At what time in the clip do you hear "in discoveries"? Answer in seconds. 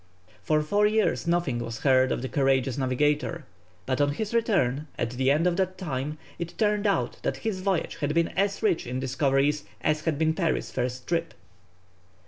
8.87-9.63